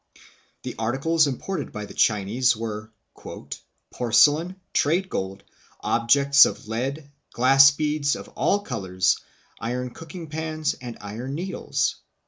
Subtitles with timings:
[0.63, 2.91] The articles imported by the Chinese were"
[3.91, 5.43] porcelain, trade gold,
[5.79, 9.19] objects of lead, glass beads bf all colors,
[9.59, 11.97] iron cooking pans, and iron needles."